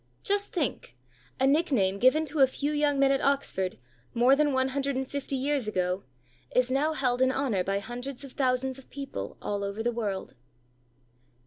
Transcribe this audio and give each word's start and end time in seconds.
Just 0.23 0.51
think; 0.51 0.95
a 1.39 1.45
nickname 1.45 1.99
given 1.99 2.25
to 2.25 2.39
a 2.39 2.47
few 2.47 2.71
young 2.71 2.97
men 2.97 3.11
at 3.11 3.21
Oxford, 3.21 3.77
more 4.15 4.35
than 4.35 4.51
one 4.51 4.69
hundred 4.69 4.95
and 4.95 5.07
fifty 5.07 5.35
years 5.35 5.67
ago, 5.67 6.01
is 6.55 6.71
now 6.71 6.93
held 6.93 7.21
in 7.21 7.31
honour 7.31 7.63
by 7.63 7.77
hundreds 7.77 8.23
of 8.23 8.31
thousands 8.31 8.79
of 8.79 8.89
people 8.89 9.37
all 9.43 9.63
over 9.63 9.83
the 9.83 9.91
world. 9.91 10.33